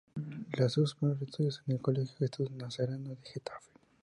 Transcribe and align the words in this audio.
Realizó 0.49 0.81
sus 0.81 0.95
primeros 0.95 1.21
estudios 1.21 1.61
en 1.67 1.73
el 1.75 1.79
colegio 1.79 2.15
Jesús 2.17 2.49
Nazareno 2.49 3.09
de 3.11 3.17
Getafe. 3.23 3.69